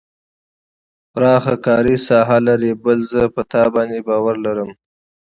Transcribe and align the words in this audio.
پراخه 1.13 1.55
کاري 1.65 1.95
ساحه 2.07 2.37
لري 2.47 2.71
بل 2.83 2.99
زه 3.11 3.21
په 3.35 3.41
تا 3.51 3.63
باندې 3.73 3.99
باور 4.07 4.35
لرم. 4.45 4.69